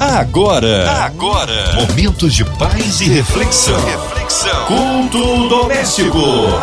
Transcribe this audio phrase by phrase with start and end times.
[0.00, 3.74] Agora, agora, momentos de paz e reflexão.
[3.84, 4.66] reflexão.
[4.66, 6.20] Culto doméstico.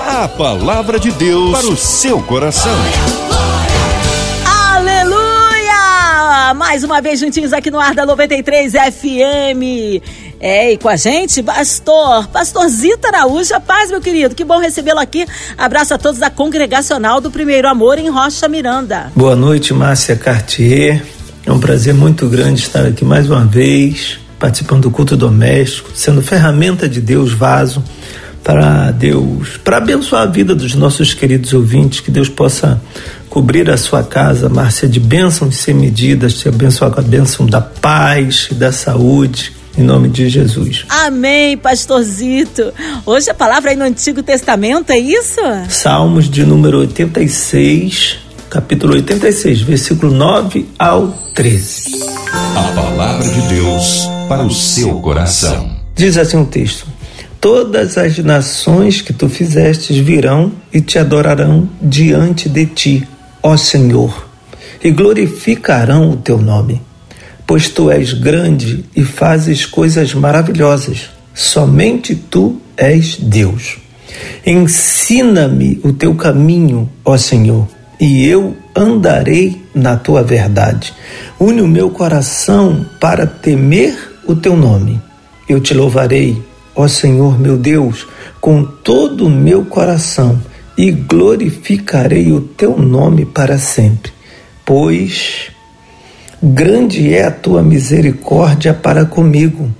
[0.07, 2.71] A palavra de Deus para o seu coração.
[4.45, 6.53] Aleluia!
[6.55, 10.01] Mais uma vez juntinhos aqui no ar da 93 FM.
[10.39, 14.99] É, e com a gente, pastor, pastor Zita Araújo, paz, meu querido, que bom recebê-lo
[14.99, 15.27] aqui.
[15.57, 19.11] Abraço a todos da congregacional do Primeiro Amor em Rocha Miranda.
[19.13, 21.03] Boa noite, Márcia Cartier.
[21.45, 26.19] É um prazer muito grande estar aqui mais uma vez, participando do culto doméstico, sendo
[26.19, 27.83] ferramenta de Deus, vaso
[28.43, 32.81] para Deus, para abençoar a vida dos nossos queridos ouvintes, que Deus possa
[33.29, 37.61] cobrir a sua casa, Márcia, de bênçãos sem medidas, te abençoar com a bênção da
[37.61, 39.53] paz e da saúde.
[39.77, 40.85] Em nome de Jesus.
[40.87, 42.73] Amém, pastorzito.
[43.05, 45.41] Hoje a palavra aí no Antigo Testamento, é isso?
[45.69, 52.03] Salmos de número 86, capítulo 86, versículo 9 ao 13.
[52.55, 55.75] A palavra de Deus para o seu coração.
[55.95, 56.87] Diz assim o texto:
[57.39, 63.07] Todas as nações que tu fizestes virão e te adorarão diante de ti,
[63.41, 64.27] ó Senhor,
[64.83, 66.81] e glorificarão o teu nome,
[67.45, 71.09] pois tu és grande e fazes coisas maravilhosas.
[71.33, 73.77] Somente tu és Deus.
[74.45, 77.67] Ensina-me o teu caminho, ó Senhor
[77.99, 80.93] e eu andarei na tua verdade.
[81.39, 83.95] Une o meu coração para temer
[84.27, 85.01] o teu nome.
[85.47, 86.41] Eu te louvarei,
[86.75, 88.07] ó Senhor meu Deus,
[88.41, 90.41] com todo o meu coração
[90.77, 94.11] e glorificarei o teu nome para sempre,
[94.65, 95.51] pois
[96.43, 99.73] grande é a tua misericórdia para comigo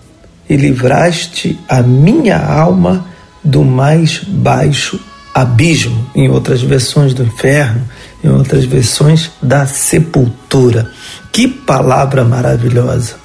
[0.50, 3.06] e livraste a minha alma
[3.44, 5.00] do mais baixo
[5.34, 7.82] abismo, em outras versões do inferno,
[8.26, 10.90] em outras versões da sepultura.
[11.32, 13.16] Que palavra maravilhosa!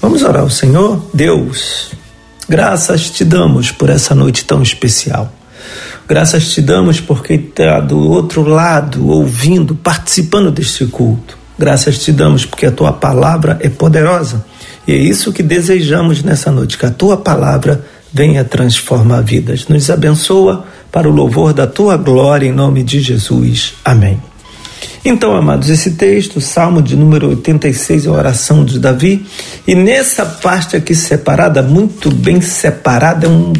[0.00, 1.04] Vamos orar ao Senhor?
[1.12, 1.90] Deus,
[2.48, 5.32] graças te damos por essa noite tão especial.
[6.08, 11.36] Graças te damos porque está do outro lado, ouvindo, participando deste culto.
[11.58, 14.44] Graças te damos porque a tua palavra é poderosa.
[14.86, 19.66] E é isso que desejamos nessa noite, que a tua palavra venha transformar vidas.
[19.68, 23.74] Nos abençoa para o louvor da tua glória, em nome de Jesus.
[23.84, 24.27] Amém.
[25.04, 29.24] Então, amados, esse texto, Salmo de número 86, é a oração de Davi,
[29.66, 33.52] e nessa parte aqui separada, muito bem separada, é um,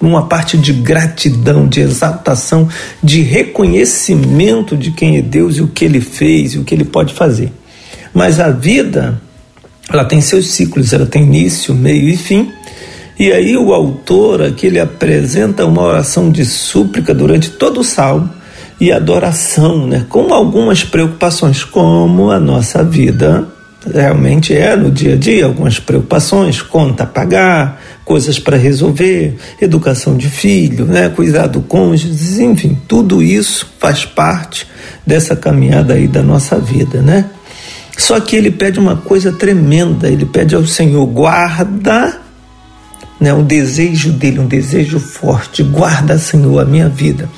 [0.00, 2.68] uma parte de gratidão, de exaltação,
[3.02, 6.84] de reconhecimento de quem é Deus e o que ele fez e o que ele
[6.84, 7.52] pode fazer.
[8.12, 9.20] Mas a vida,
[9.88, 12.50] ela tem seus ciclos, ela tem início, meio e fim.
[13.18, 18.41] E aí o autor aqui ele apresenta uma oração de súplica durante todo o salmo
[18.82, 20.04] e adoração, né?
[20.08, 23.46] com algumas preocupações, como a nossa vida
[23.94, 30.16] realmente é no dia a dia, algumas preocupações, conta a pagar, coisas para resolver, educação
[30.16, 31.08] de filho, né?
[31.08, 34.66] cuidar do cônjuge, enfim, tudo isso faz parte
[35.06, 37.26] dessa caminhada aí da nossa vida, né?
[37.96, 42.20] Só que ele pede uma coisa tremenda, ele pede ao Senhor, guarda
[43.22, 45.62] né, um desejo dele, um desejo forte.
[45.62, 47.28] Guarda, Senhor, a minha vida.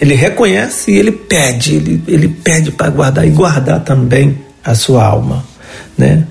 [0.00, 5.04] Ele reconhece e ele pede, ele, ele pede para guardar e guardar também a sua
[5.04, 5.44] alma,
[5.98, 6.24] né?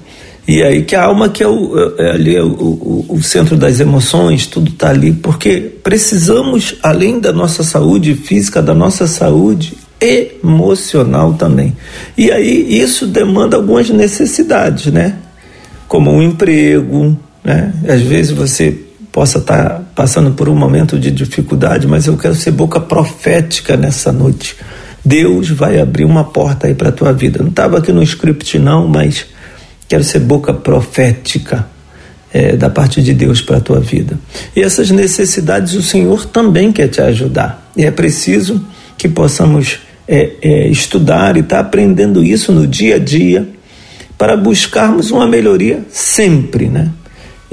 [0.47, 3.58] E aí que a alma que é, o, é ali é o, o, o, centro
[3.58, 9.74] das emoções, tudo está ali, porque precisamos, além da nossa saúde física, da nossa saúde
[10.00, 11.75] emocional também.
[12.18, 15.16] E aí isso demanda algumas necessidades, né?
[15.90, 17.74] Como um emprego, né?
[17.88, 18.78] Às vezes você
[19.13, 23.78] possa estar tá passando por um momento de dificuldade, mas eu quero ser boca profética
[23.78, 24.56] nessa noite.
[25.06, 27.38] Deus vai abrir uma porta aí para a tua vida.
[27.40, 29.28] Não estava aqui no script não, mas
[29.88, 31.68] quero ser boca profética
[32.34, 34.18] é, da parte de Deus para a tua vida.
[34.56, 37.69] E essas necessidades o Senhor também quer te ajudar.
[37.78, 38.66] E é preciso
[38.97, 43.47] que possamos é, é, estudar e estar tá aprendendo isso no dia a dia
[44.18, 46.90] para buscarmos uma melhoria sempre, né?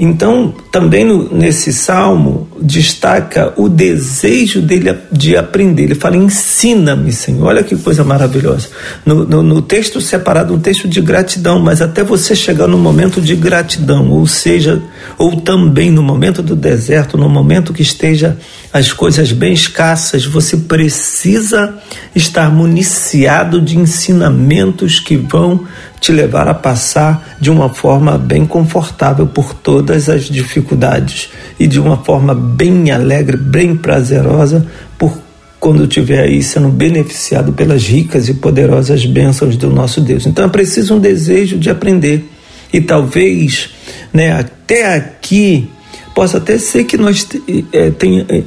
[0.03, 5.83] Então, também no, nesse salmo, destaca o desejo dele de aprender.
[5.83, 7.45] Ele fala: ensina-me, Senhor.
[7.45, 8.69] Olha que coisa maravilhosa.
[9.05, 13.21] No, no, no, texto separado, um texto de gratidão, mas até você chegar no momento
[13.21, 14.81] de gratidão, ou seja,
[15.19, 18.39] ou também no momento do deserto, no momento que esteja
[18.73, 21.75] as coisas bem escassas, você precisa
[22.15, 25.65] estar municiado de ensinamentos que vão
[25.99, 31.29] te levar a passar de uma forma bem confortável por todas as dificuldades
[31.59, 34.65] e de uma forma bem alegre, bem prazerosa
[34.97, 35.17] por
[35.59, 40.25] quando estiver aí sendo beneficiado pelas ricas e poderosas bênçãos do nosso Deus.
[40.25, 42.27] Então é preciso um desejo de aprender.
[42.73, 43.69] E talvez,
[44.13, 45.69] né, até aqui,
[46.13, 47.27] possa até ser que nós
[47.71, 48.43] é, tenha, é,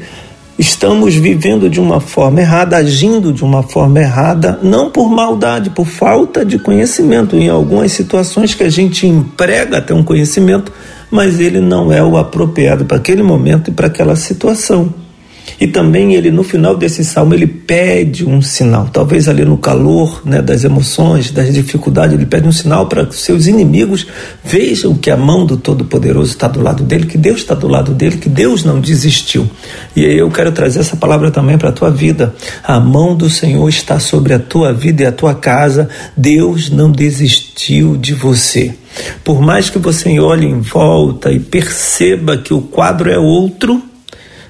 [0.59, 5.87] estamos vivendo de uma forma errada, agindo de uma forma errada, não por maldade, por
[5.87, 7.37] falta de conhecimento.
[7.37, 10.73] Em algumas situações que a gente emprega até um conhecimento,
[11.11, 15.04] mas ele não é o apropriado para aquele momento e para aquela situação.
[15.61, 20.23] E também ele no final desse salmo ele pede um sinal, talvez ali no calor,
[20.25, 24.07] né, das emoções, das dificuldades, ele pede um sinal para que seus inimigos
[24.45, 27.93] vejam que a mão do Todo-Poderoso está do lado dele, que Deus está do lado
[27.93, 29.49] dele, que Deus não desistiu.
[29.95, 32.35] E aí eu quero trazer essa palavra também para a tua vida.
[32.63, 35.89] A mão do Senhor está sobre a tua vida e a tua casa.
[36.17, 38.75] Deus não desistiu de você.
[39.23, 43.83] Por mais que você olhe em volta e perceba que o quadro é outro,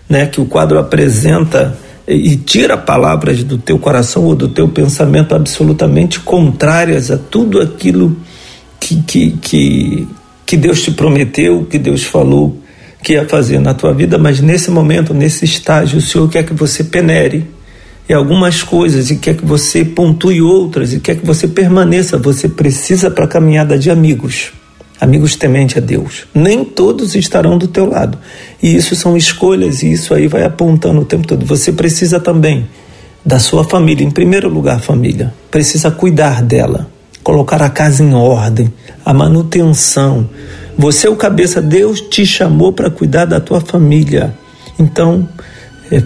[0.08, 5.34] né, que o quadro apresenta e tira palavras do teu coração ou do teu pensamento
[5.34, 8.16] absolutamente contrárias a tudo aquilo
[8.78, 10.08] que, que, que,
[10.44, 12.58] que Deus te prometeu, que Deus falou
[13.02, 16.54] que ia fazer na tua vida, mas nesse momento, nesse estágio, o Senhor quer que
[16.54, 17.46] você penere
[18.08, 22.16] em algumas coisas e quer que você pontue outras e quer que você permaneça.
[22.16, 24.52] Você precisa para a caminhada de amigos
[25.04, 26.26] amigos temente a Deus.
[26.34, 28.18] Nem todos estarão do teu lado.
[28.62, 31.46] E isso são escolhas e isso aí vai apontando o tempo todo.
[31.46, 32.66] Você precisa também
[33.24, 35.32] da sua família, em primeiro lugar, família.
[35.50, 36.88] Precisa cuidar dela,
[37.22, 38.72] colocar a casa em ordem,
[39.04, 40.28] a manutenção.
[40.76, 44.34] Você é o cabeça, Deus te chamou para cuidar da tua família.
[44.78, 45.28] Então,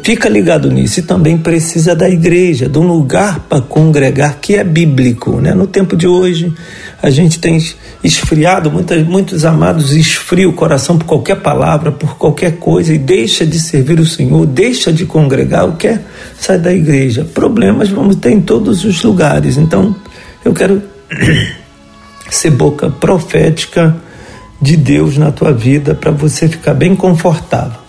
[0.03, 4.65] fica ligado nisso e também precisa da igreja, de um lugar para congregar que é
[4.65, 5.41] bíblico.
[5.41, 5.55] Né?
[5.55, 6.53] No tempo de hoje,
[7.01, 7.63] a gente tem
[8.03, 13.47] esfriado, muitos, muitos amados esfriam o coração por qualquer palavra, por qualquer coisa e deixa
[13.47, 16.01] de servir o Senhor, deixa de congregar, o quer é
[16.39, 17.25] sai da igreja.
[17.25, 19.57] Problemas vamos ter em todos os lugares.
[19.57, 19.95] Então,
[20.45, 20.83] eu quero
[22.31, 23.97] ser boca profética
[24.61, 27.88] de Deus na tua vida para você ficar bem confortável.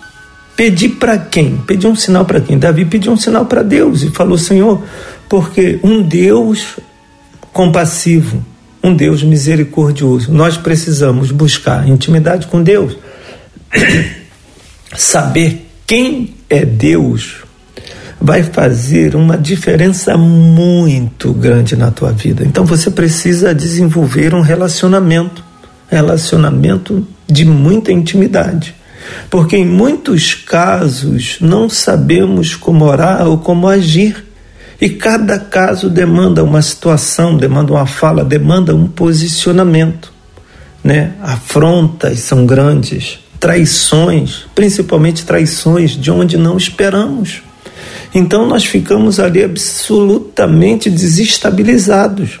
[0.60, 1.56] Pedir para quem?
[1.56, 2.58] Pedir um sinal para quem?
[2.58, 4.84] Davi pediu um sinal para Deus e falou: Senhor,
[5.26, 6.76] porque um Deus
[7.50, 8.44] compassivo,
[8.84, 12.94] um Deus misericordioso, nós precisamos buscar intimidade com Deus,
[14.94, 17.36] saber quem é Deus
[18.20, 22.44] vai fazer uma diferença muito grande na tua vida.
[22.44, 25.42] Então você precisa desenvolver um relacionamento,
[25.88, 28.78] relacionamento de muita intimidade
[29.28, 34.24] porque em muitos casos não sabemos como orar ou como agir.
[34.80, 40.12] E cada caso demanda uma situação, demanda uma fala, demanda um posicionamento.
[40.82, 41.12] Né?
[41.22, 47.42] Afrontas são grandes, traições, principalmente traições de onde não esperamos.
[48.14, 52.40] Então nós ficamos ali absolutamente desestabilizados.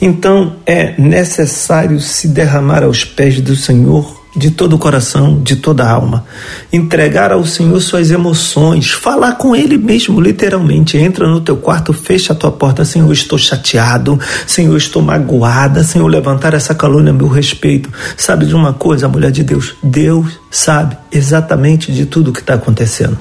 [0.00, 5.84] Então é necessário se derramar aos pés do Senhor de todo o coração, de toda
[5.84, 6.24] a alma.
[6.72, 10.98] Entregar ao Senhor suas emoções, falar com Ele mesmo, literalmente.
[10.98, 12.84] Entra no teu quarto, fecha a tua porta.
[12.84, 14.20] Senhor, estou chateado.
[14.46, 15.82] Senhor, estou magoada.
[15.82, 17.90] Senhor, levantar essa calúnia a meu respeito.
[18.16, 19.74] Sabe de uma coisa, mulher de Deus?
[19.82, 23.16] Deus sabe exatamente de tudo o que está acontecendo.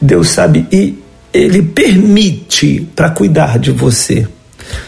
[0.00, 0.96] Deus sabe e
[1.34, 4.26] Ele permite para cuidar de você.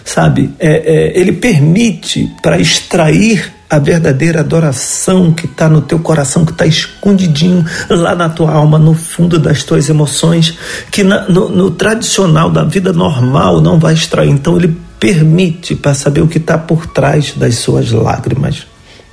[0.04, 0.50] Sabe?
[0.58, 6.50] É, é, ele permite para extrair a verdadeira adoração que está no teu coração, que
[6.50, 10.58] está escondidinho lá na tua alma, no fundo das tuas emoções,
[10.90, 14.28] que na, no, no, tradicional da vida normal não vai extrair.
[14.28, 18.66] Então ele permite para saber o que está por trás das suas lágrimas,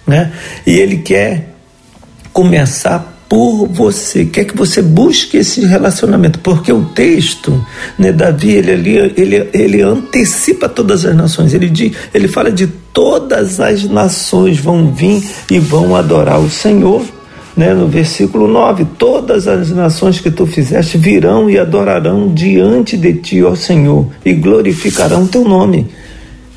[0.08, 0.34] né?
[0.66, 1.54] E ele quer
[2.34, 7.66] começar por você, quer que você busque esse relacionamento, porque o texto,
[7.98, 12.68] né, Davi, ele, ele, ele, ele antecipa todas as nações, ele, diz, ele fala de
[12.68, 17.04] todas as nações vão vir e vão adorar o Senhor,
[17.56, 23.14] né, no versículo 9: Todas as nações que tu fizeste virão e adorarão diante de
[23.16, 25.88] ti, ó Senhor, e glorificarão teu nome.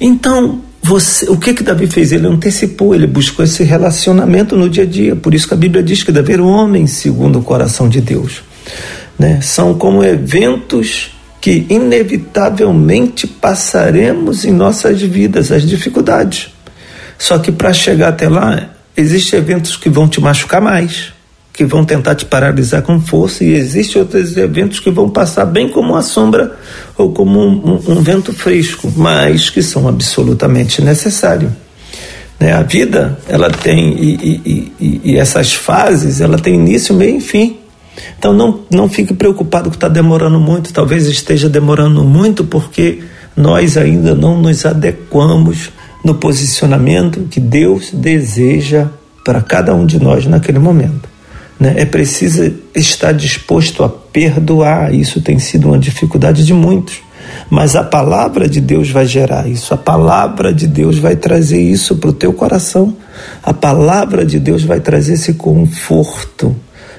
[0.00, 2.10] Então, você, o que que Davi fez?
[2.10, 5.14] Ele antecipou, ele buscou esse relacionamento no dia a dia.
[5.14, 8.42] Por isso que a Bíblia diz que deve haver homem segundo o coração de Deus.
[9.18, 9.40] Né?
[9.42, 11.10] São como eventos
[11.40, 16.48] que inevitavelmente passaremos em nossas vidas, as dificuldades.
[17.18, 21.12] Só que para chegar até lá, existem eventos que vão te machucar mais
[21.60, 25.68] que vão tentar te paralisar com força, e existem outros eventos que vão passar bem
[25.68, 26.56] como uma sombra
[26.96, 31.52] ou como um, um, um vento fresco, mas que são absolutamente necessários.
[32.38, 32.54] Né?
[32.54, 37.20] A vida, ela tem, e, e, e, e essas fases, ela tem início, meio e
[37.20, 37.58] fim.
[38.18, 43.00] Então não, não fique preocupado que está demorando muito, talvez esteja demorando muito porque
[43.36, 45.70] nós ainda não nos adequamos
[46.02, 48.86] no posicionamento que Deus deseja
[49.22, 51.09] para cada um de nós naquele momento.
[51.60, 51.74] Né?
[51.76, 54.94] É preciso estar disposto a perdoar.
[54.94, 57.02] Isso tem sido uma dificuldade de muitos.
[57.48, 61.96] Mas a palavra de Deus vai gerar isso, a palavra de Deus vai trazer isso
[61.96, 62.96] para o teu coração,
[63.42, 66.56] a palavra de Deus vai trazer esse conforto,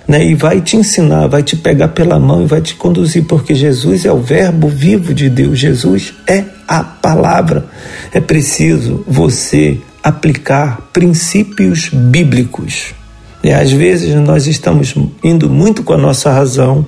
[0.08, 0.24] né?
[0.26, 4.06] E vai te ensinar, vai te pegar pela mão e vai te conduzir, porque Jesus
[4.06, 7.66] é o Verbo vivo de Deus, Jesus é a palavra.
[8.14, 12.94] É preciso você aplicar princípios bíblicos.
[13.44, 14.94] E às vezes nós estamos
[15.24, 16.86] indo muito com a nossa razão,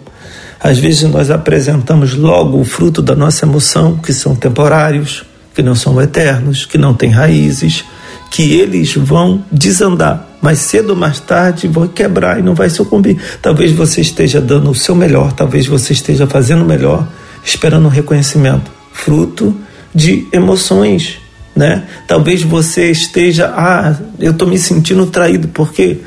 [0.59, 5.75] às vezes nós apresentamos logo o fruto da nossa emoção, que são temporários, que não
[5.75, 7.83] são eternos, que não têm raízes,
[8.31, 13.17] que eles vão desandar, mas cedo ou mais tarde vão quebrar e não vai sucumbir.
[13.41, 17.07] Talvez você esteja dando o seu melhor, talvez você esteja fazendo o melhor,
[17.45, 19.55] esperando um reconhecimento, fruto
[19.93, 21.19] de emoções,
[21.55, 21.83] né?
[22.07, 25.99] Talvez você esteja, ah, eu estou me sentindo traído, porque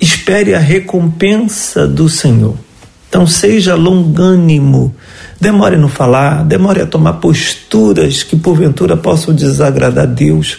[0.00, 2.54] espere a recompensa do Senhor.
[3.08, 4.94] Então seja longânimo,
[5.40, 10.58] demore no falar, demore a tomar posturas que porventura possam desagradar a Deus.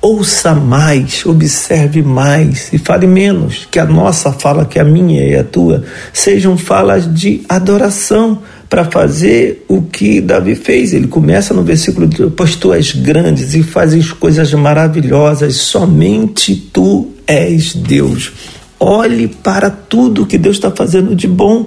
[0.00, 3.66] Ouça mais, observe mais e fale menos.
[3.70, 8.38] Que a nossa fala, que a minha e a tua, sejam falas de adoração
[8.70, 10.92] para fazer o que Davi fez.
[10.92, 17.74] Ele começa no versículo: Pois tu és grandes e fazes coisas maravilhosas, somente tu és
[17.74, 18.32] Deus.
[18.78, 21.66] Olhe para tudo que Deus está fazendo de bom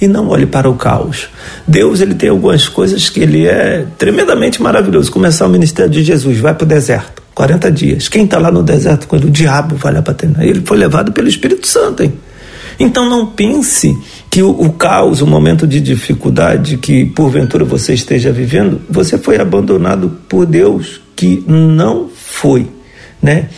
[0.00, 1.28] e não olhe para o caos.
[1.66, 5.10] Deus ele tem algumas coisas que ele é tremendamente maravilhoso.
[5.10, 8.08] Começar o ministério de Jesus, vai para o deserto, 40 dias.
[8.08, 10.42] Quem está lá no deserto quando o diabo vai lá para treinar?
[10.42, 12.12] Ele foi levado pelo Espírito Santo, hein?
[12.80, 13.96] Então não pense
[14.30, 19.40] que o, o, caos, o momento de dificuldade que porventura você esteja vivendo, você foi
[19.40, 22.68] abandonado por Deus, que não foi,
[23.20, 23.48] né?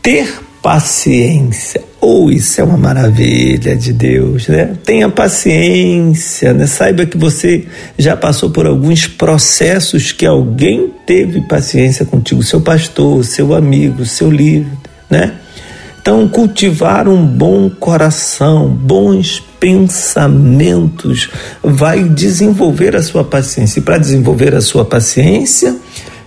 [0.00, 1.82] Ter paciência.
[2.06, 4.76] Oh, isso é uma maravilha de Deus, né?
[4.84, 6.66] Tenha paciência, né?
[6.66, 7.64] Saiba que você
[7.96, 14.30] já passou por alguns processos que alguém teve paciência contigo, seu pastor, seu amigo, seu
[14.30, 14.70] líder,
[15.08, 15.32] né?
[15.98, 21.30] Então, cultivar um bom coração, bons pensamentos,
[21.62, 23.78] vai desenvolver a sua paciência.
[23.78, 25.74] E para desenvolver a sua paciência,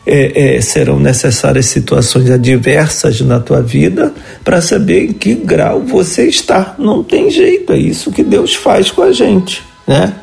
[0.07, 6.27] é, é, serão necessárias situações adversas na tua vida para saber em que grau você
[6.27, 6.75] está.
[6.79, 10.13] Não tem jeito, é isso que Deus faz com a gente, né?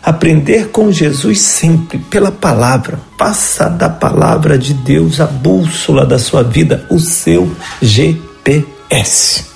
[0.00, 3.00] Aprender com Jesus sempre pela palavra.
[3.18, 7.50] Passa da palavra de Deus a bússola da sua vida, o seu
[7.82, 9.46] GPS.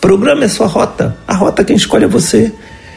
[0.00, 1.16] Programa é sua rota.
[1.26, 2.52] A rota quem escolhe é você.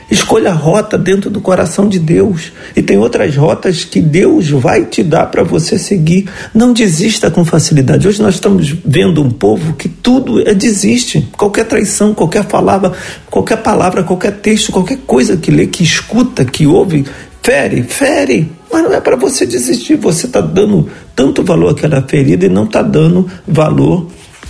[0.10, 2.52] Escolha a rota dentro do coração de Deus.
[2.76, 6.30] E tem outras rotas que Deus vai te dar para você seguir.
[6.54, 8.08] Não desista com facilidade.
[8.08, 11.28] Hoje nós estamos vendo um povo que tudo é desiste.
[11.36, 12.94] Qualquer traição, qualquer palavra,
[13.30, 17.06] qualquer palavra, qualquer texto, qualquer coisa que lê, que escuta, que ouve,
[17.42, 18.52] fere, fere.
[18.72, 19.96] Mas não é para você desistir.
[19.96, 24.08] Você está dando tanto valor àquela ferida e não está dando valor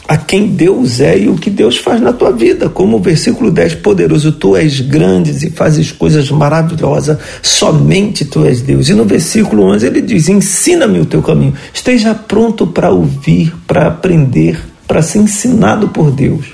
[0.08, 2.70] a quem Deus é e o que Deus faz na tua vida.
[2.70, 8.62] Como o versículo 10, poderoso, tu és grande e fazes coisas maravilhosas, somente tu és
[8.62, 8.90] Deus.
[8.90, 11.54] E no versículo 11 ele diz: ensina-me o teu caminho.
[11.74, 16.46] Esteja pronto para ouvir, para aprender, para ser ensinado por Deus.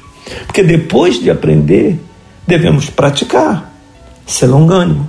[0.45, 1.99] Porque depois de aprender,
[2.47, 3.73] devemos praticar,
[4.25, 5.07] ser longânimo,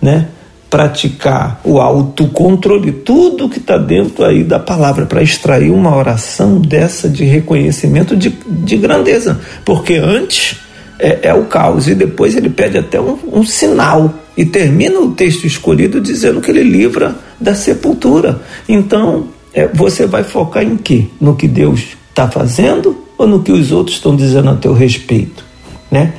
[0.00, 0.28] né?
[0.70, 7.08] Praticar o autocontrole, tudo que está dentro aí da palavra, para extrair uma oração dessa
[7.08, 9.40] de reconhecimento de, de grandeza.
[9.64, 10.58] Porque antes
[10.98, 15.12] é, é, o caos e depois ele pede até um, um sinal e termina o
[15.12, 18.42] texto escolhido dizendo que ele livra da sepultura.
[18.68, 21.06] Então, é, você vai focar em quê?
[21.20, 25.44] No que Deus está fazendo ou no que os outros estão dizendo a teu respeito?
[25.90, 26.12] Né?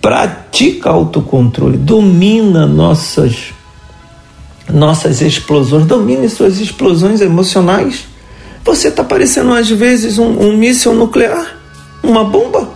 [0.00, 3.52] Pratica autocontrole, domina nossas
[4.72, 8.06] nossas explosões, domine suas explosões emocionais.
[8.64, 11.58] Você está parecendo às vezes um, um míssil nuclear,
[12.02, 12.68] uma bomba.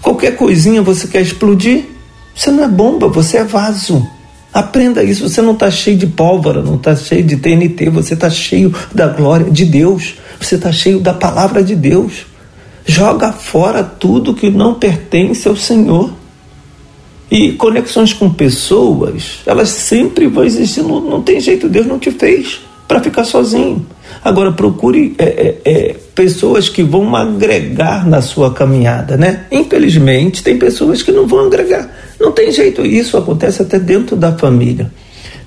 [0.00, 1.84] Qualquer coisinha você quer explodir.
[2.34, 4.06] Você não é bomba, você é vaso.
[4.52, 5.28] Aprenda isso.
[5.28, 9.08] Você não está cheio de pólvora, não está cheio de TNT, você está cheio da
[9.08, 10.14] glória de Deus.
[10.40, 12.26] Você está cheio da palavra de Deus.
[12.86, 16.12] Joga fora tudo que não pertence ao Senhor.
[17.30, 22.10] E conexões com pessoas, elas sempre vão existir, não, não tem jeito, Deus não te
[22.10, 23.84] fez para ficar sozinho.
[24.24, 29.46] Agora procure é, é, é, pessoas que vão agregar na sua caminhada, né?
[29.50, 31.90] Infelizmente, tem pessoas que não vão agregar.
[32.20, 34.90] Não tem jeito, isso acontece até dentro da família.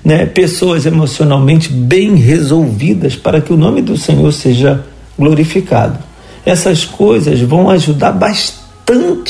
[0.02, 4.84] né, pessoas emocionalmente bem resolvidas para que o nome do Senhor seja
[5.18, 5.98] glorificado.
[6.44, 8.59] Essas coisas vão ajudar bastante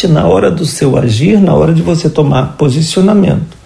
[0.08, 3.58] na hora do seu agir, na hora de você tomar posicionamento.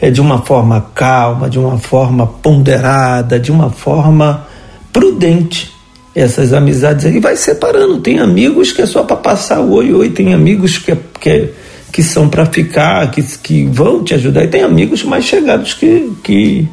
[0.00, 4.46] É de uma forma calma, de uma forma ponderada, de uma forma
[4.92, 5.72] prudente.
[6.14, 8.00] Essas amizades aí vai separando.
[8.00, 11.30] Tem amigos que é só para passar o oi, oi, tem amigos que, é, que
[11.30, 11.52] é
[11.92, 14.44] que são para ficar, que, que vão te ajudar.
[14.44, 16.68] E tem amigos mais chegados que, que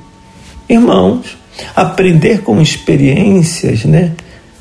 [0.69, 1.37] irmãos.
[1.73, 4.11] Aprender com experiências, né?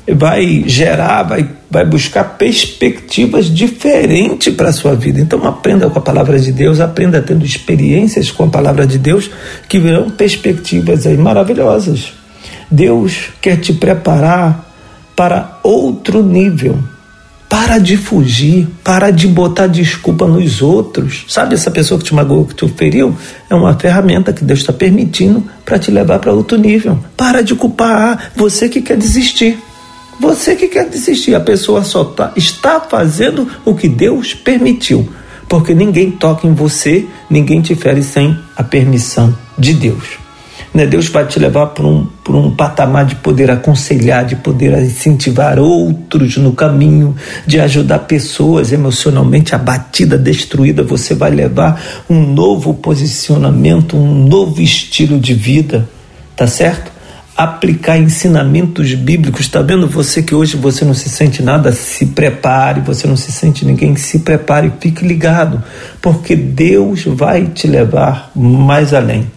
[0.07, 5.19] Vai gerar, vai, vai buscar perspectivas diferentes para a sua vida.
[5.19, 9.29] Então aprenda com a palavra de Deus, aprenda tendo experiências com a palavra de Deus
[9.67, 12.13] que virão perspectivas aí maravilhosas.
[12.71, 14.73] Deus quer te preparar
[15.17, 16.81] para outro nível
[17.49, 21.25] para de fugir, para de botar desculpa nos outros.
[21.27, 23.15] Sabe essa pessoa que te magoou, que te feriu?
[23.49, 26.97] É uma ferramenta que Deus está permitindo para te levar para outro nível.
[27.15, 29.57] Para de culpar você que quer desistir.
[30.19, 31.35] Você que quer desistir.
[31.35, 35.07] A pessoa só tá, está fazendo o que Deus permitiu.
[35.47, 40.25] Porque ninguém toca em você, ninguém te fere sem a permissão de Deus.
[40.73, 40.85] Né?
[40.85, 46.35] Deus vai te levar para um, um patamar de poder aconselhar, de poder incentivar outros
[46.37, 50.83] no caminho, de ajudar pessoas emocionalmente abatida, destruída.
[50.83, 55.87] Você vai levar um novo posicionamento, um novo estilo de vida,
[56.35, 56.94] tá certo?
[57.35, 59.41] Aplicar ensinamentos bíblicos.
[59.41, 61.71] Está vendo você que hoje você não se sente nada?
[61.71, 65.63] Se prepare, você não se sente ninguém, se prepare, fique ligado,
[66.01, 69.35] porque Deus vai te levar mais além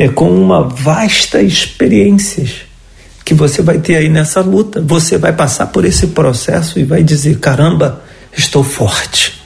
[0.00, 2.62] é com uma vasta experiências
[3.22, 4.80] que você vai ter aí nessa luta.
[4.80, 8.02] Você vai passar por esse processo e vai dizer: caramba,
[8.34, 9.38] estou forte.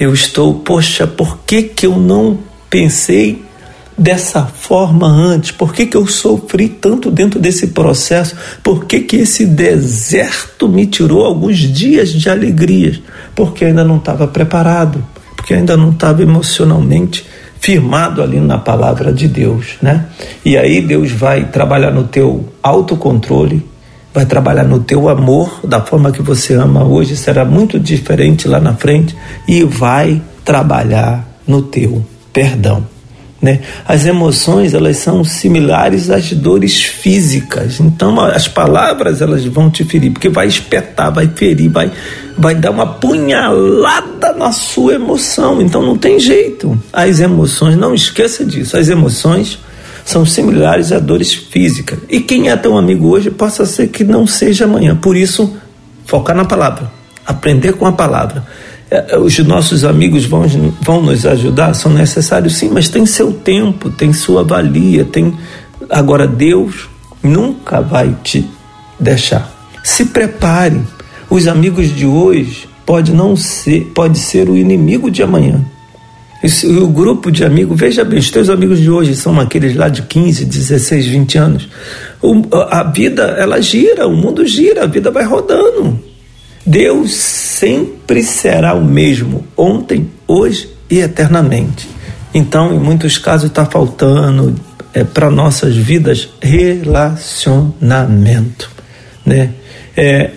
[0.00, 2.38] Eu estou, poxa, por que, que eu não
[2.70, 3.44] pensei
[3.98, 5.50] dessa forma antes?
[5.50, 8.36] Por que, que eu sofri tanto dentro desse processo?
[8.62, 13.00] Por que, que esse deserto me tirou alguns dias de alegrias?
[13.34, 15.04] Porque ainda não estava preparado,
[15.36, 17.26] porque ainda não estava emocionalmente
[17.60, 20.06] firmado ali na palavra de Deus, né?
[20.44, 23.66] E aí Deus vai trabalhar no teu autocontrole,
[24.14, 28.60] vai trabalhar no teu amor, da forma que você ama hoje, será muito diferente lá
[28.60, 32.97] na frente e vai trabalhar no teu perdão.
[33.40, 33.60] Né?
[33.86, 37.78] As emoções elas são similares às dores físicas.
[37.78, 41.90] Então as palavras elas vão te ferir porque vai espetar, vai ferir, vai
[42.36, 45.60] vai dar uma punhalada na sua emoção.
[45.60, 46.80] Então não tem jeito.
[46.92, 48.76] As emoções, não esqueça disso.
[48.76, 49.58] As emoções
[50.04, 51.98] são similares a dores físicas.
[52.08, 54.96] E quem é teu amigo hoje possa ser que não seja amanhã.
[54.96, 55.56] Por isso,
[56.06, 56.90] focar na palavra,
[57.26, 58.46] aprender com a palavra.
[58.90, 60.46] É, é, os nossos amigos vão,
[60.80, 65.36] vão nos ajudar, são necessários sim, mas tem seu tempo, tem sua valia, tem.
[65.90, 66.88] Agora, Deus
[67.22, 68.48] nunca vai te
[68.98, 69.50] deixar.
[69.84, 70.80] Se prepare.
[71.30, 75.62] Os amigos de hoje pode não ser, pode ser o inimigo de amanhã.
[76.80, 80.02] O grupo de amigos, veja bem, os teus amigos de hoje são aqueles lá de
[80.02, 81.68] 15, 16, 20 anos.
[82.22, 85.98] O, a vida, ela gira, o mundo gira, a vida vai rodando.
[86.68, 91.88] Deus sempre será o mesmo, ontem, hoje e eternamente.
[92.34, 94.54] Então, em muitos casos, está faltando
[94.92, 98.70] é, para nossas vidas relacionamento.
[99.24, 99.52] Né?
[99.96, 100.30] É,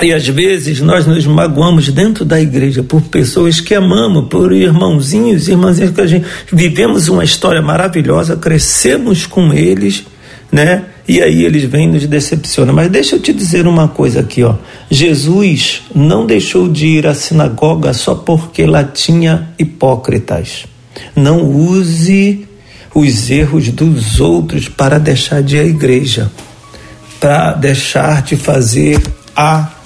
[0.00, 5.48] e às vezes nós nos magoamos dentro da igreja por pessoas que amamos, por irmãozinhos
[5.48, 10.06] irmãzinhas que a gente vivemos uma história maravilhosa, crescemos com eles,
[10.50, 10.84] né?
[11.08, 12.74] E aí eles vêm e nos decepcionam.
[12.74, 14.56] Mas deixa eu te dizer uma coisa aqui, ó.
[14.90, 20.66] Jesus não deixou de ir à sinagoga só porque lá tinha hipócritas.
[21.16, 22.46] Não use
[22.94, 26.30] os erros dos outros para deixar de ir à igreja,
[27.18, 29.00] para deixar de fazer
[29.34, 29.77] a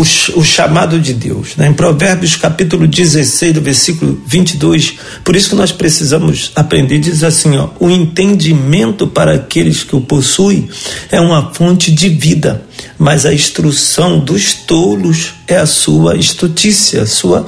[0.00, 1.56] o, o chamado de Deus.
[1.56, 1.68] Né?
[1.68, 7.56] Em Provérbios capítulo 16, do versículo 22, por isso que nós precisamos aprender, diz assim:
[7.56, 10.68] ó, o entendimento para aqueles que o possuem
[11.10, 12.64] é uma fonte de vida,
[12.98, 17.46] mas a instrução dos tolos é a sua estutícia, sua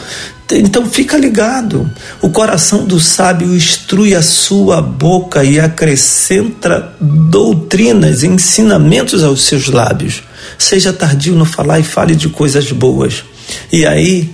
[0.54, 1.90] então fica ligado.
[2.20, 10.22] O coração do sábio instrui a sua boca e acrescenta doutrinas, ensinamentos aos seus lábios.
[10.58, 13.24] Seja tardio no falar e fale de coisas boas.
[13.72, 14.30] E aí,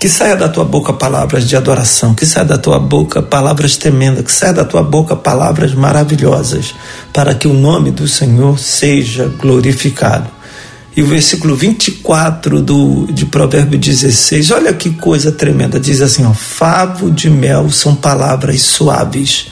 [0.00, 4.24] que saia da tua boca palavras de adoração, que saia da tua boca palavras tremendas,
[4.24, 6.74] que saia da tua boca palavras maravilhosas,
[7.12, 10.37] para que o nome do Senhor seja glorificado.
[10.98, 16.34] E o versículo 24 do, de Provérbio 16, olha que coisa tremenda, diz assim: ó,
[16.34, 19.46] favo de mel são palavras suaves,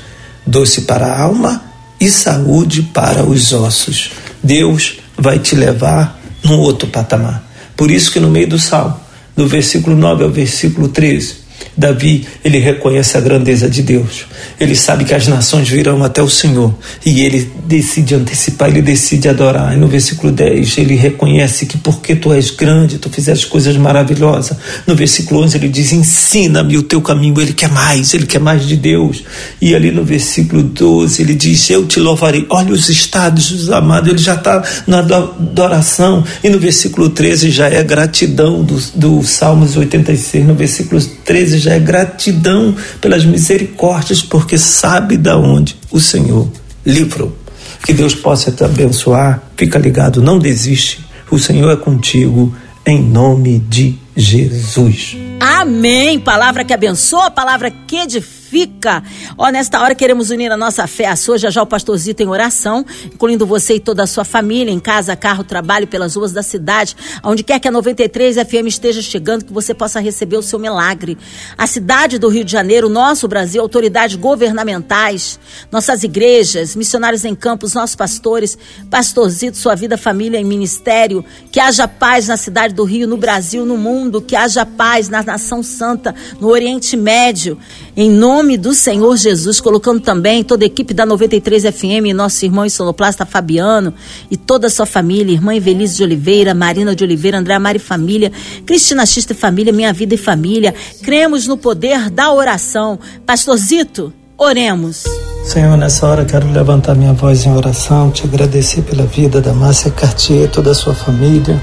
[0.45, 1.63] doce para a alma
[2.01, 4.11] e saúde para os ossos.
[4.43, 7.49] Deus vai te levar num outro patamar.
[7.77, 8.99] Por isso que no meio do salmo,
[9.37, 11.46] do versículo 9 ao versículo 13,
[11.77, 14.25] Davi, ele reconhece a grandeza de Deus.
[14.59, 19.29] Ele sabe que as nações virão até o Senhor e ele decide antecipar, ele decide
[19.29, 19.75] adorar.
[19.75, 24.57] E no versículo 10, ele reconhece que porque tu és grande, tu fizeste coisas maravilhosas.
[24.87, 27.39] No versículo 11, ele diz: Ensina-me o teu caminho.
[27.41, 29.23] Ele quer mais, ele quer mais de Deus.
[29.61, 32.47] E ali no versículo 12, ele diz: Eu te louvarei.
[32.49, 36.25] Olha os estados dos amados, ele já está na adoração.
[36.43, 40.47] E no versículo 13 já é gratidão do, do Salmos 86.
[40.47, 46.49] No versículo 13 já é gratidão pelas misericórdias, porque sabe da onde o Senhor
[46.85, 47.37] livrou.
[47.85, 49.43] Que Deus possa te abençoar.
[49.57, 51.05] Fica ligado, não desiste.
[51.31, 52.55] O Senhor é contigo,
[52.85, 55.17] em nome de Jesus.
[55.41, 56.19] Amém.
[56.19, 59.03] Palavra que abençoa, palavra que edifica fica.
[59.37, 61.37] Ó, nesta hora queremos unir a nossa fé à sua.
[61.37, 65.15] Já já o pastorzito em oração, incluindo você e toda a sua família, em casa,
[65.15, 69.53] carro, trabalho, pelas ruas da cidade, onde quer que a 93 FM esteja chegando, que
[69.53, 71.19] você possa receber o seu milagre.
[71.59, 75.39] A cidade do Rio de Janeiro, nosso Brasil, autoridades governamentais,
[75.71, 78.57] nossas igrejas, missionários em campos, nossos pastores,
[78.91, 83.67] pastorzito, sua vida, família e ministério, que haja paz na cidade do Rio, no Brasil,
[83.67, 87.59] no mundo, que haja paz na nação santa, no Oriente Médio.
[87.99, 92.69] Em nome do Senhor Jesus, colocando também toda a equipe da 93 FM, nosso irmão
[92.69, 93.95] sonoplasta Fabiano
[94.31, 98.31] e toda a sua família, irmã Evelise de Oliveira, Marina de Oliveira, André Mari Família,
[98.67, 100.75] Cristina Xista e Família, Minha Vida e Família.
[101.03, 102.99] Cremos no poder da oração.
[103.25, 105.05] Pastorzito, oremos.
[105.47, 109.91] Senhor, nessa hora quero levantar minha voz em oração, te agradecer pela vida da Márcia
[109.91, 111.59] Cartier, toda a sua família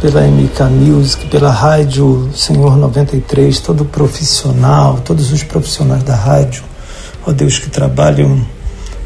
[0.00, 6.62] pela MK Music, pela Rádio Senhor 93, todo profissional, todos os profissionais da rádio,
[7.26, 8.40] ó Deus, que trabalham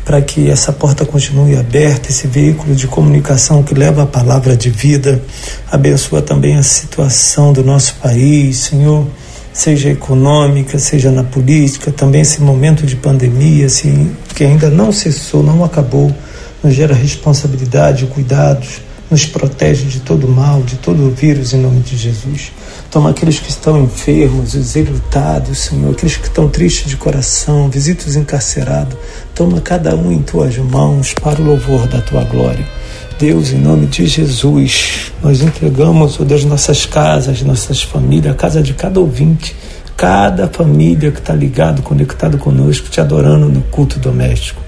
[0.04, 4.68] para que essa porta continue aberta, esse veículo de comunicação que leva a palavra de
[4.68, 5.22] vida.
[5.70, 9.06] Abençoa também a situação do nosso país, Senhor,
[9.52, 15.42] seja econômica, seja na política, também esse momento de pandemia, assim, que ainda não cessou,
[15.42, 16.14] não acabou,
[16.62, 18.81] nos gera responsabilidade, cuidados
[19.12, 22.50] nos protege de todo mal, de todo vírus, em nome de Jesus.
[22.90, 28.08] Toma aqueles que estão enfermos, os enlutados, Senhor, aqueles que estão tristes de coração, visita
[28.08, 28.96] os encarcerados.
[29.34, 32.66] Toma cada um em tuas mãos para o louvor da tua glória.
[33.18, 38.62] Deus, em nome de Jesus, nós entregamos, oh Deus, nossas casas, nossas famílias, a casa
[38.62, 39.54] de cada ouvinte,
[39.94, 44.61] cada família que está ligado, conectado conosco, te adorando no culto doméstico.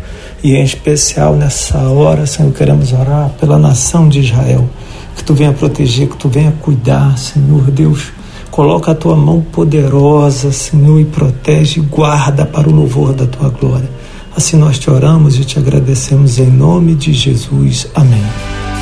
[0.44, 4.68] E em especial nessa hora, Senhor, queremos orar pela nação de Israel.
[5.16, 8.12] Que tu venha proteger, que tu venha cuidar, Senhor Deus.
[8.50, 13.48] Coloca a tua mão poderosa, Senhor, e protege e guarda para o louvor da tua
[13.48, 13.88] glória.
[14.36, 17.86] Assim nós te oramos e te agradecemos em nome de Jesus.
[17.94, 18.73] Amém.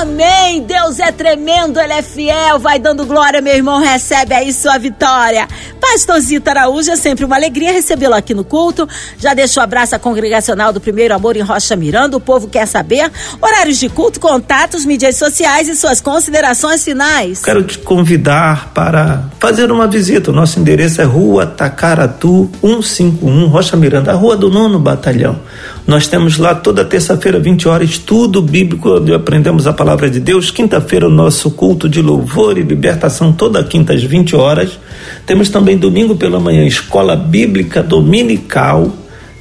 [0.00, 0.62] Amém.
[0.62, 2.58] Deus é tremendo, Ele é fiel.
[2.58, 3.80] Vai dando glória, meu irmão.
[3.80, 5.46] Recebe aí sua vitória.
[5.78, 8.88] Pastorzita Araújo, é sempre uma alegria recebê-lo aqui no culto.
[9.18, 12.16] Já deixo o abraço à congregacional do Primeiro Amor em Rocha Miranda.
[12.16, 13.10] O povo quer saber
[13.42, 17.42] horários de culto, contatos, mídias sociais e suas considerações finais.
[17.42, 20.30] Quero te convidar para fazer uma visita.
[20.30, 25.40] O nosso endereço é Rua Tacaratu 151, Rocha Miranda, a Rua do Nono Batalhão.
[25.86, 30.50] Nós temos lá toda terça-feira, 20 horas, estudo bíblico, aprendemos a palavra de Deus.
[30.50, 34.78] Quinta-feira, o nosso culto de louvor e libertação, toda quinta às 20 horas.
[35.26, 38.92] Temos também domingo pela manhã, escola bíblica dominical.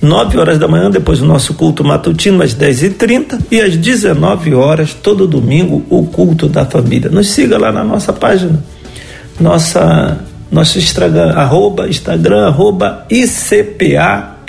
[0.01, 4.93] 9 horas da manhã, depois o nosso culto matutino às 10h30 e às 19 horas,
[4.93, 7.09] todo domingo, o culto da família.
[7.09, 8.63] Nos siga lá na nossa página,
[9.37, 14.39] nossa, nosso Instagram, arroba, Instagram, arroba ICPARM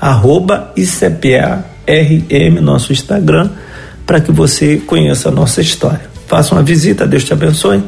[0.00, 3.50] arroba ICPA-RM, nosso Instagram,
[4.10, 6.00] para que você conheça a nossa história.
[6.26, 7.80] Faça uma visita, Deus te abençoe.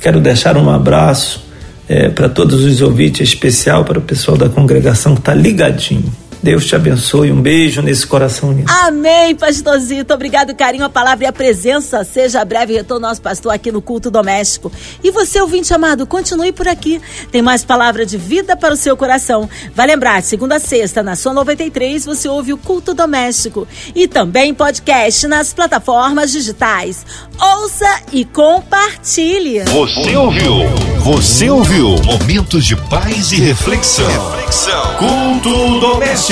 [0.00, 1.46] Quero deixar um abraço
[1.88, 6.12] é, para todos os ouvintes, especial para o pessoal da congregação que está ligadinho.
[6.42, 7.30] Deus te abençoe.
[7.30, 8.70] Um beijo nesse coração lindo.
[8.70, 10.12] Amém, pastorzito.
[10.12, 12.02] Obrigado, carinho, a palavra e a presença.
[12.02, 14.72] Seja breve retorno nosso pastor aqui no culto doméstico.
[15.04, 17.00] E você, ouvinte amado, continue por aqui.
[17.30, 19.48] Tem mais palavra de vida para o seu coração.
[19.74, 23.66] Vai lembrar, segunda a sexta, na sua 93, você ouve o culto doméstico.
[23.94, 27.06] E também podcast nas plataformas digitais.
[27.40, 29.60] Ouça e compartilhe.
[29.64, 30.52] Você ouviu?
[31.00, 31.96] Você ouviu?
[32.04, 34.06] Momentos de paz e reflexão.
[34.32, 34.96] reflexão.
[34.96, 36.31] Culto doméstico.